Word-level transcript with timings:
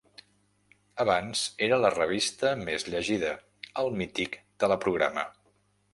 Abans 1.03 1.43
era 1.67 1.77
la 1.83 1.91
revista 1.97 2.55
més 2.63 2.87
llegida, 2.95 3.35
el 3.83 3.93
mític 4.01 4.39
Teleprograma. 4.65 5.27